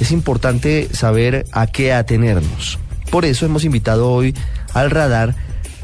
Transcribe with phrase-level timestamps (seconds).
[0.00, 2.78] es importante saber a qué atenernos.
[3.10, 4.34] Por eso hemos invitado hoy
[4.72, 5.34] al radar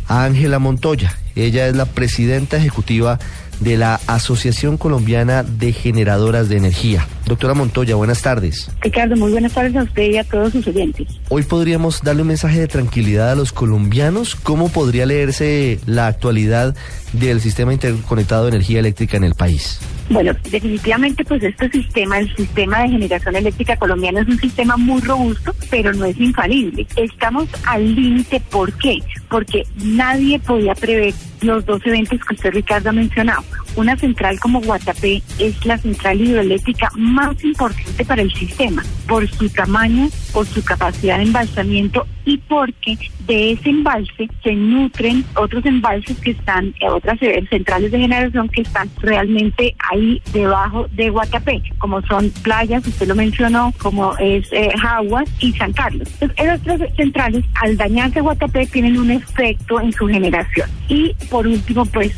[0.09, 1.17] a Ángela Montoya.
[1.35, 3.19] Ella es la presidenta ejecutiva
[3.61, 7.07] de la Asociación Colombiana de Generadoras de Energía.
[7.27, 8.71] Doctora Montoya, buenas tardes.
[8.81, 11.09] Ricardo, muy buenas tardes a usted y a todos sus oyentes.
[11.29, 14.37] Hoy podríamos darle un mensaje de tranquilidad a los colombianos.
[14.37, 16.77] ¿Cómo podría leerse la actualidad
[17.13, 19.81] del sistema interconectado de energía eléctrica en el país?
[20.09, 25.01] Bueno, definitivamente pues este sistema, el sistema de generación eléctrica colombiano es un sistema muy
[25.01, 26.87] robusto, pero no es infalible.
[26.95, 29.01] Estamos al límite, ¿por qué?
[29.29, 33.43] Porque nadie podía prever los dos eventos que usted, Ricardo, ha mencionado.
[33.77, 39.51] Una central como Guatapé es la central hidroeléctrica más importante para el sistema, por su
[39.51, 46.19] tamaño, por su capacidad de embalsamiento y porque de ese embalse se nutren otros embalses
[46.19, 51.63] que están, eh, otras eh, centrales de generación que están realmente ahí debajo de Guatapé,
[51.79, 56.09] como son playas, usted lo mencionó, como es eh, Jaguas y San Carlos.
[56.21, 60.69] Entonces, esas tres centrales, al dañarse Guatapé, tienen un efecto en su generación.
[60.89, 62.13] Y por último, pues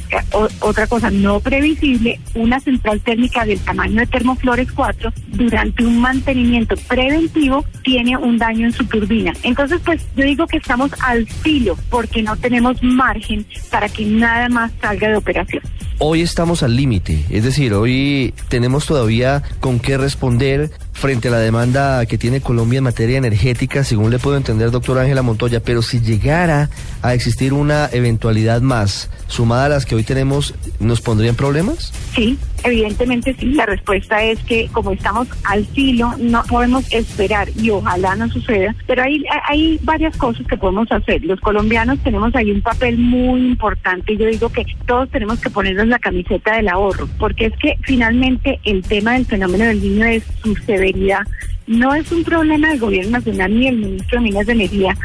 [0.61, 6.77] otra cosa no previsible, una central térmica del tamaño de Termoflores 4, durante un mantenimiento
[6.88, 9.33] preventivo, tiene un daño en su turbina.
[9.42, 14.48] Entonces, pues yo digo que estamos al filo porque no tenemos margen para que nada
[14.48, 15.62] más salga de operación.
[16.00, 21.38] Hoy estamos al límite, es decir, hoy tenemos todavía con qué responder frente a la
[21.38, 25.82] demanda que tiene Colombia en materia energética, según le puedo entender, doctora Ángela Montoya, pero
[25.82, 26.70] si llegara
[27.02, 31.92] a existir una eventualidad más, sumada a las que hoy tenemos, ¿nos pondrían problemas?
[32.14, 33.53] Sí, evidentemente sí.
[33.53, 38.75] La respuesta es que como estamos al filo, no podemos esperar y ojalá no suceda,
[38.87, 41.25] pero hay, hay varias cosas que podemos hacer.
[41.25, 45.51] Los colombianos tenemos ahí un papel muy importante y yo digo que todos tenemos que
[45.51, 50.06] ponernos la camiseta del ahorro, porque es que finalmente el tema del fenómeno del niño
[50.06, 51.27] es su severidad.
[51.67, 54.97] No es un problema del gobierno nacional ni del ministro de Minas de Energía,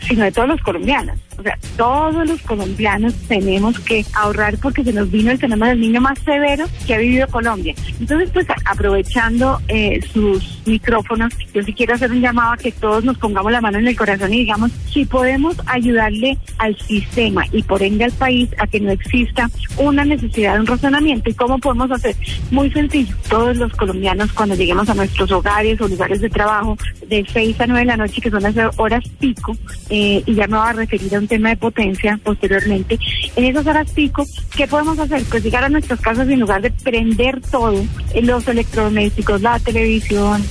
[0.00, 1.18] sino de todos los colombianos.
[1.40, 5.80] O sea, todos los colombianos tenemos que ahorrar porque se nos vino el fenómeno del
[5.80, 7.74] niño más severo que ha vivido Colombia.
[7.98, 13.04] Entonces, pues aprovechando eh, sus micrófonos, yo sí quiero hacer un llamado a que todos
[13.04, 17.62] nos pongamos la mano en el corazón y digamos si podemos ayudarle al sistema y
[17.62, 19.48] por ende al país a que no exista
[19.78, 21.30] una necesidad de un razonamiento.
[21.30, 22.16] ¿Y cómo podemos hacer?
[22.50, 23.16] Muy sencillo.
[23.30, 26.76] Todos los colombianos cuando lleguemos a nuestros hogares o lugares de trabajo
[27.06, 29.56] de 6 a 9 de la noche, que son las horas pico,
[29.88, 32.98] eh, y ya me voy a referir a un tema de potencia posteriormente.
[33.36, 34.24] En esas horas pico,
[34.56, 35.22] ¿qué podemos hacer?
[35.30, 37.82] Pues llegar a nuestras casas en lugar de prender todo,
[38.12, 40.42] eh, los electrodomésticos, la televisión,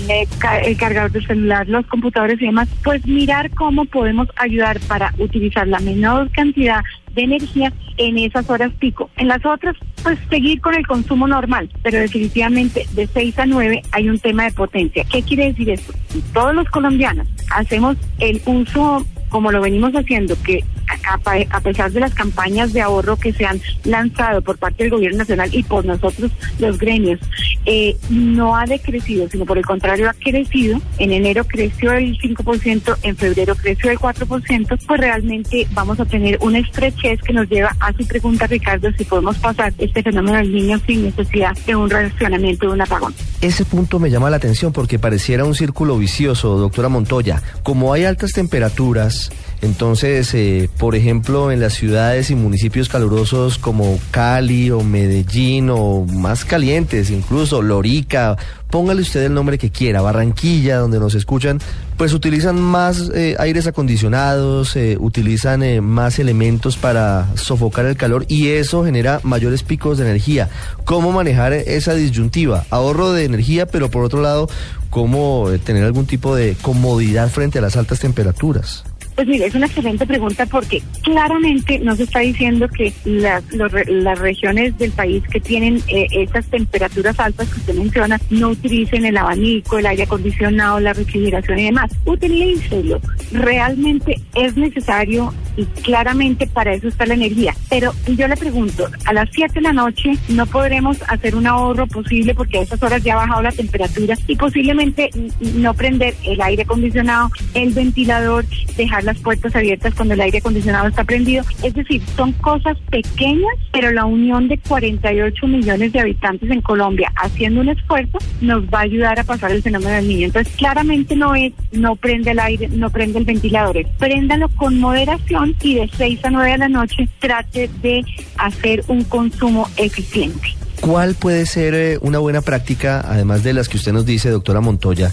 [0.64, 5.68] el cargador del celular, los computadores y demás, pues mirar cómo podemos ayudar para utilizar
[5.68, 6.82] la menor cantidad
[7.14, 9.10] de energía en esas horas pico.
[9.18, 13.82] En las otras, pues seguir con el consumo normal, pero definitivamente de 6 a 9
[13.92, 15.04] hay un tema de potencia.
[15.12, 15.94] ¿Qué quiere decir esto?
[16.34, 22.14] todos los colombianos hacemos el uso como lo venimos haciendo, que a, pesar de las
[22.14, 26.32] campañas de ahorro que se han lanzado por parte del gobierno nacional y por nosotros
[26.60, 27.20] los gremios,
[27.66, 30.82] eh, no ha decrecido, sino por el contrario ha crecido.
[30.98, 36.38] En enero creció el 5%, en febrero creció el 4%, pues realmente vamos a tener
[36.42, 40.52] una estrechez que nos lleva a su pregunta, Ricardo, si podemos pasar este fenómeno del
[40.52, 43.14] niño sin necesidad de un reaccionamiento de un apagón.
[43.42, 47.42] Ese punto me llama la atención porque pareciera un círculo vicioso, doctora Montoya.
[47.64, 54.00] Como hay altas temperaturas, entonces, eh, por ejemplo, en las ciudades y municipios calurosos como
[54.10, 58.38] Cali o Medellín o más calientes, incluso Lorica,
[58.70, 61.60] póngale usted el nombre que quiera, Barranquilla, donde nos escuchan,
[61.98, 68.50] pues utilizan más eh, aires acondicionados, eh, utilizan más elementos para sofocar el calor y
[68.50, 70.48] eso genera mayores picos de energía.
[70.86, 72.64] ¿Cómo manejar esa disyuntiva?
[72.70, 74.50] Ahorro de energía, pero por otro lado,
[74.90, 78.86] ¿cómo tener algún tipo de comodidad frente a las altas temperaturas?
[79.20, 84.78] Pues mire, es una excelente pregunta porque claramente nos está diciendo que las, las regiones
[84.78, 89.78] del país que tienen eh, estas temperaturas altas que usted menciona no utilicen el abanico,
[89.78, 91.92] el aire acondicionado, la refrigeración y demás.
[92.06, 93.02] Utilícelo.
[93.34, 97.54] Realmente es necesario y claramente para eso está la energía.
[97.70, 101.88] Pero yo le pregunto, a las 7 de la noche no podremos hacer un ahorro
[101.88, 105.10] posible porque a esas horas ya ha bajado la temperatura y posiblemente
[105.56, 108.46] no prender el aire acondicionado, el ventilador,
[108.78, 111.44] dejar las puertas abiertas cuando el aire acondicionado está prendido.
[111.64, 117.12] Es decir, son cosas pequeñas, pero la unión de 48 millones de habitantes en Colombia
[117.16, 120.28] haciendo un esfuerzo nos va a ayudar a pasar el fenómeno del niño.
[120.28, 124.80] Entonces, claramente no es no prende el aire, no prende el ventilador, es préndalo con
[124.80, 128.06] moderación y de 6 a 9 de la noche trate de
[128.38, 130.56] hacer un consumo eficiente.
[130.82, 134.62] ¿Cuál puede ser eh, una buena práctica, además de las que usted nos dice, doctora
[134.62, 135.12] Montoya,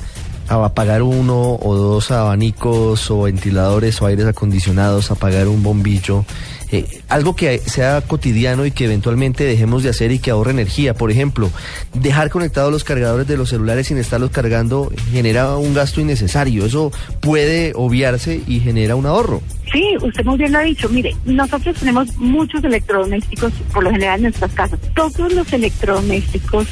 [0.49, 6.25] apagar uno o dos abanicos o ventiladores o aires acondicionados, apagar un bombillo,
[6.73, 10.95] eh, algo que sea cotidiano y que eventualmente dejemos de hacer y que ahorre energía.
[10.95, 11.51] Por ejemplo,
[11.95, 16.67] dejar conectados los cargadores de los celulares sin estarlos cargando genera un gasto innecesario.
[16.67, 16.91] Eso
[17.21, 19.43] puede obviarse y genera un ahorro.
[19.73, 20.89] Sí, usted muy bien lo ha dicho.
[20.89, 24.81] Mire, nosotros tenemos muchos electrodomésticos, por lo general en nuestras casas.
[24.95, 26.67] Todos los electrodomésticos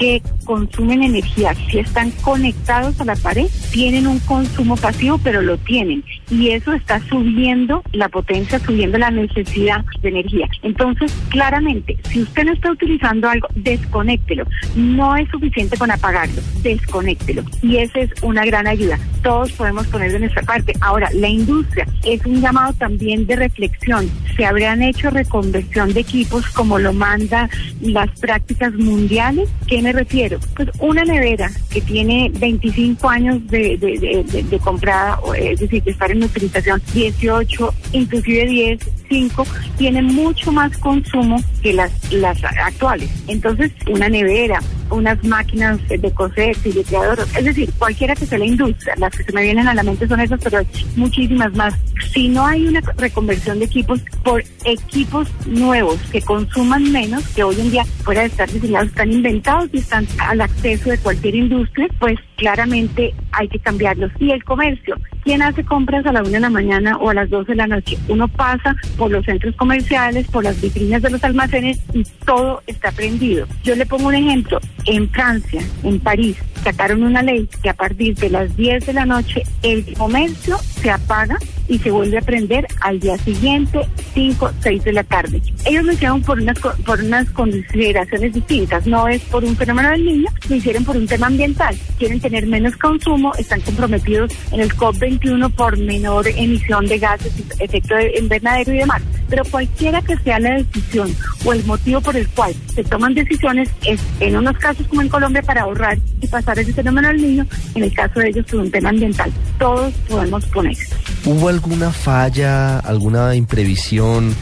[0.00, 5.58] que consumen energía, si están conectados a la pared, tienen un consumo pasivo, pero lo
[5.58, 6.02] tienen.
[6.30, 10.46] Y eso está subiendo la potencia, subiendo la necesidad de energía.
[10.62, 14.46] Entonces, claramente, si usted no está utilizando algo, desconéctelo.
[14.76, 17.42] No es suficiente con apagarlo, desconéctelo.
[17.62, 18.98] Y esa es una gran ayuda.
[19.22, 20.72] Todos podemos poner de nuestra parte.
[20.80, 24.08] Ahora, la industria es un llamado también de reflexión.
[24.36, 27.48] Se habrían hecho reconversión de equipos como lo manda
[27.80, 30.38] las prácticas mundiales que me refiero?
[30.54, 36.19] Pues una nevera que tiene 25 años de, de, comprada, es decir, de estar en
[36.24, 39.46] utilización, 18, inclusive 10, 5,
[39.76, 43.10] tiene mucho más consumo que las, las actuales.
[43.26, 48.94] Entonces, una nevera, unas máquinas de coser, fileteador, es decir, cualquiera que sea la industria,
[48.96, 51.74] las que se me vienen a la mente son esas, pero hay muchísimas más.
[52.12, 57.60] Si no hay una reconversión de equipos por equipos nuevos que consuman menos, que hoy
[57.60, 61.86] en día fuera de estar diseñados, están inventados y están al acceso de cualquier industria,
[62.00, 64.10] pues claramente hay que cambiarlos.
[64.18, 67.30] Y el comercio, ¿quién hace compras a la una de la mañana o a las
[67.30, 67.96] dos de la noche?
[68.08, 72.90] Uno pasa por los centros comerciales, por las vitrinas de los almacenes y todo está
[72.90, 73.46] prendido.
[73.62, 74.58] Yo le pongo un ejemplo.
[74.86, 79.06] En Francia, en París, sacaron una ley que a partir de las 10 de la
[79.06, 84.84] noche el comercio se apaga y se vuelve a prender al día siguiente, 5, 6
[84.84, 85.40] de la tarde.
[85.64, 90.04] Ellos lo hicieron por unas, por unas consideraciones distintas, no es por un fenómeno del
[90.04, 91.78] niño, lo hicieron por un tema ambiental.
[91.96, 97.94] Quieren tener menos consumo, están comprometidos en el COP21 por menor emisión de gases, efecto
[98.18, 99.02] invernadero y demás.
[99.30, 103.70] Pero cualquiera que sea la decisión o el motivo por el cual se toman decisiones
[103.86, 107.46] es en unos casos como en Colombia para ahorrar y pasar ese fenómeno al niño,
[107.74, 109.32] en el caso de ellos por un tema ambiental.
[109.58, 110.76] Todos podemos poner.
[111.24, 114.34] ¿Hubo alguna falla, alguna imprevisión?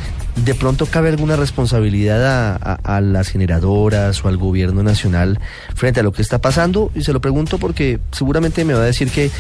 [0.45, 5.41] ¿De pronto cabe alguna responsabilidad a, las generadoras o al gobierno nacional
[5.75, 6.91] frente a lo que está pasando?
[6.95, 9.31] Y se lo pregunto porque seguramente me va a decir que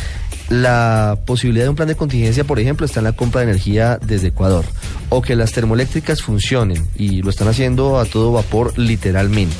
[0.49, 3.99] la posibilidad de un plan de contingencia, por ejemplo, está en la compra de energía
[4.03, 4.65] desde Ecuador,
[5.09, 9.56] o que las termoeléctricas funcionen y lo están haciendo a todo vapor literalmente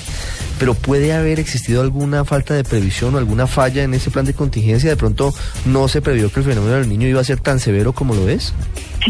[0.59, 4.35] pero puede haber existido alguna falta de previsión o alguna falla en ese plan de
[4.35, 4.91] contingencia.
[4.91, 5.33] De pronto
[5.65, 8.29] no se previó que el fenómeno del niño iba a ser tan severo como lo
[8.29, 8.53] es.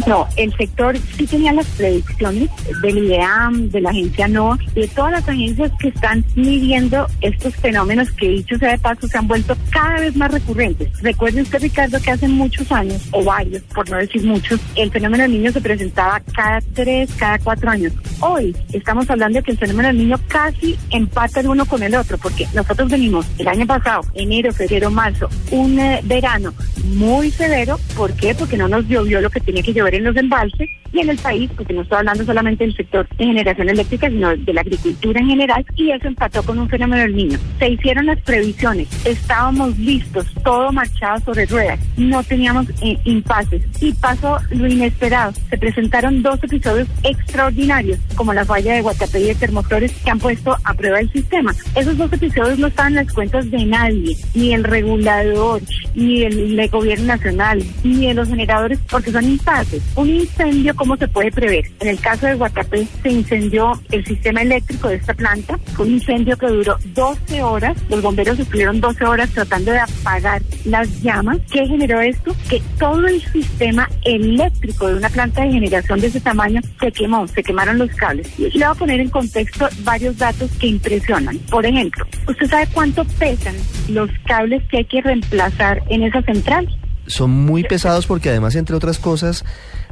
[0.06, 2.50] No, el sector sí tenía las predicciones
[2.82, 8.10] del IDEAM, de la agencia NOAA, de todas las agencias que están midiendo estos fenómenos
[8.12, 10.88] que dicho sea de paso se han vuelto cada vez más recurrentes.
[11.02, 15.22] Recuerde usted, Ricardo, que hace muchos años, o varios, por no decir muchos, el fenómeno
[15.22, 17.92] del niño se presentaba cada tres, cada cuatro años.
[18.20, 21.94] Hoy estamos hablando de que el fenómeno del niño casi empata el uno con el
[21.94, 26.52] otro, porque nosotros venimos el año pasado, enero, febrero, marzo, un eh, verano
[26.84, 27.78] muy severo.
[27.96, 28.34] ¿Por qué?
[28.34, 31.18] Porque no nos llovió lo que tenía que llover en los embalses y en el
[31.18, 35.20] país, porque no estoy hablando solamente del sector de generación eléctrica, sino de la agricultura
[35.20, 37.38] en general, y eso empató con un fenómeno del niño.
[37.58, 43.92] Se hicieron las previsiones, estábamos listos, todo marchado sobre ruedas, no teníamos eh, impases, y
[43.92, 45.32] pasó lo inesperado.
[45.50, 50.18] Se presentaron dos episodios extraordinarios, como la falla de Guatapé y de termotores, que han
[50.18, 51.54] puesto a prueba el sistema.
[51.74, 55.60] Esos dos episodios no estaban en las cuentas de nadie, ni el regulador,
[55.94, 59.24] ni el, gobierno nacional, ni de los generadores, porque son
[59.68, 59.82] impases.
[59.96, 61.64] Un incendio ¿cómo se puede prever?
[61.80, 65.92] En el caso de Guatapé se incendió el sistema eléctrico de esta planta, fue un
[65.92, 71.38] incendio que duró 12 horas, los bomberos estuvieron 12 horas tratando de apagar las llamas.
[71.50, 72.34] ¿Qué generó esto?
[72.48, 77.26] Que todo el sistema eléctrico de una planta de generación de ese tamaño se quemó,
[77.28, 78.28] se quemaron los cables.
[78.38, 81.38] Y le voy a poner en contexto varios datos que impresionan.
[81.50, 83.54] Por ejemplo, ¿usted sabe cuánto pesan
[83.88, 86.68] los cables que hay que reemplazar en esa central?
[87.08, 89.44] Son muy pesados porque además, entre otras cosas,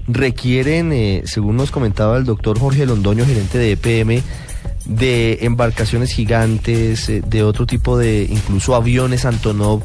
[0.07, 4.23] requieren, eh, según nos comentaba el doctor Jorge Londoño, gerente de EPM,
[4.85, 9.83] de embarcaciones gigantes, eh, de otro tipo de, incluso aviones Antonov,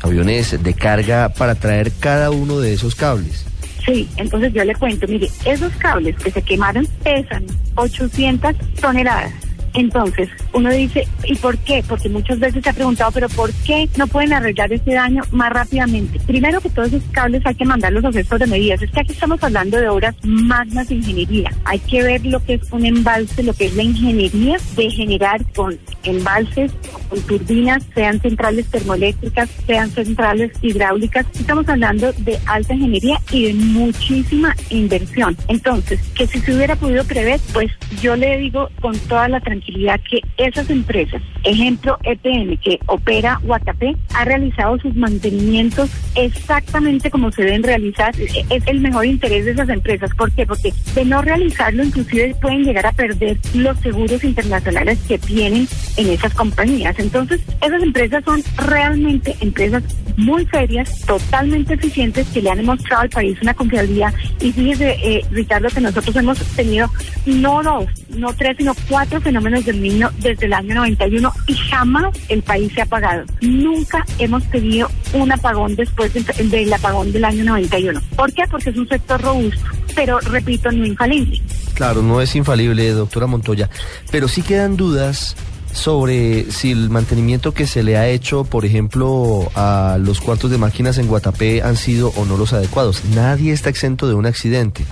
[0.00, 3.44] aviones de carga para traer cada uno de esos cables.
[3.84, 9.32] Sí, entonces yo le cuento, mire, esos cables que se quemaron pesan 800 toneladas
[9.74, 11.82] Entonces, uno dice, ¿y por qué?
[11.86, 15.50] Porque muchas veces se ha preguntado, pero ¿por qué no pueden arreglar este daño más
[15.52, 16.20] rápidamente?
[16.20, 18.82] Primero que todos esos cables hay que mandarlos a cestos de medidas.
[18.82, 21.50] Es que aquí estamos hablando de obras magnas de ingeniería.
[21.64, 25.40] Hay que ver lo que es un embalse, lo que es la ingeniería de generar
[25.52, 26.72] con embalses,
[27.08, 31.26] con turbinas, sean centrales termoeléctricas, sean centrales hidráulicas.
[31.38, 35.36] Estamos hablando de alta ingeniería y de muchísima inversión.
[35.48, 37.70] Entonces, que si se hubiera podido prever, pues
[38.02, 39.61] yo le digo con toda la tranquilidad
[40.10, 47.42] que esas empresas, ejemplo EPM, que opera Guatapé, ha realizado sus mantenimientos exactamente como se
[47.42, 48.14] deben realizar.
[48.18, 50.10] Es el mejor interés de esas empresas.
[50.16, 50.46] ¿Por qué?
[50.46, 55.66] Porque de no realizarlo, inclusive pueden llegar a perder los seguros internacionales que tienen
[55.96, 56.98] en esas compañías.
[56.98, 59.82] Entonces, esas empresas son realmente empresas
[60.16, 64.12] muy serias, totalmente eficientes, que le han demostrado al país una confiabilidad.
[64.40, 66.90] Y fíjese, eh, Ricardo, que nosotros hemos tenido
[67.26, 72.16] no dos, no tres, sino cuatro fenómenos del niño desde el año 91 y jamás
[72.28, 73.24] el país se ha apagado.
[73.40, 78.00] Nunca hemos tenido un apagón después del apagón del año 91.
[78.16, 78.44] ¿Por qué?
[78.50, 79.60] Porque es un sector robusto,
[79.94, 81.40] pero repito, no infalible.
[81.74, 83.68] Claro, no es infalible, doctora Montoya,
[84.10, 85.36] pero sí quedan dudas
[85.72, 90.58] sobre si el mantenimiento que se le ha hecho, por ejemplo, a los cuartos de
[90.58, 93.04] máquinas en Guatapé han sido o no los adecuados.
[93.14, 94.84] Nadie está exento de un accidente,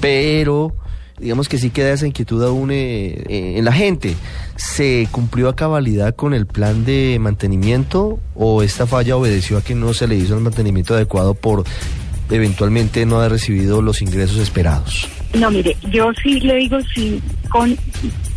[0.00, 0.74] pero
[1.22, 4.14] digamos que sí queda esa inquietud aún eh, eh, en la gente.
[4.56, 9.74] ¿Se cumplió a cabalidad con el plan de mantenimiento o esta falla obedeció a que
[9.74, 11.64] no se le hizo el mantenimiento adecuado por
[12.30, 15.08] eventualmente no haber recibido los ingresos esperados?
[15.34, 17.76] No, mire, yo sí le digo sí, con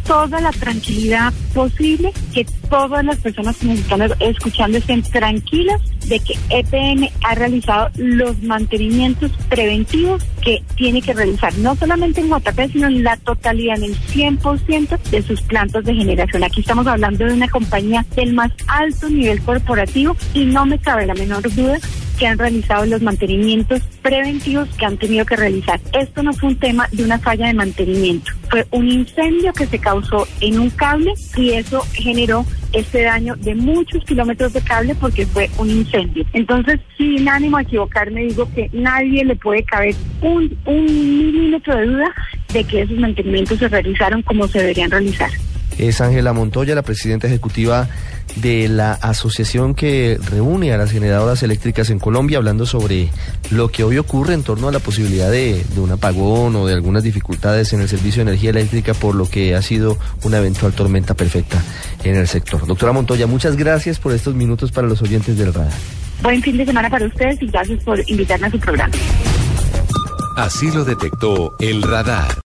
[0.05, 6.19] toda la tranquilidad posible, que todas las personas que nos están escuchando estén tranquilas de
[6.19, 12.69] que EPM ha realizado los mantenimientos preventivos que tiene que realizar, no solamente en Guatapé,
[12.69, 16.43] sino en la totalidad, en el 100% de sus plantas de generación.
[16.43, 21.05] Aquí estamos hablando de una compañía del más alto nivel corporativo y no me cabe
[21.05, 21.79] la menor duda
[22.17, 25.79] que han realizado los mantenimientos preventivos que han tenido que realizar.
[25.93, 29.79] Esto no fue un tema de una falla de mantenimiento, fue un incendio que se
[29.79, 35.25] causó en un cable y eso generó este daño de muchos kilómetros de cable porque
[35.25, 36.25] fue un incendio.
[36.33, 41.85] Entonces, sin ánimo a equivocarme, digo que nadie le puede caber un, un milímetro de
[41.85, 42.13] duda
[42.53, 45.29] de que esos mantenimientos se realizaron como se deberían realizar.
[45.77, 47.87] Es Ángela Montoya, la presidenta ejecutiva
[48.35, 53.09] de la asociación que reúne a las generadoras eléctricas en Colombia, hablando sobre
[53.51, 57.03] lo que hoy ocurre en torno a la posibilidad de, un apagón o de algunas
[57.03, 61.13] dificultades en el servicio de energía eléctrica por lo que ha sido una eventual tormenta
[61.13, 61.61] perfecta
[62.03, 62.65] en el sector.
[62.65, 65.73] Doctora Montoya, muchas gracias por estos minutos para los oyentes del radar.
[66.21, 68.93] Buen fin de semana para ustedes y gracias por invitarme a su programa.
[70.37, 72.43] Así lo detectó el radar.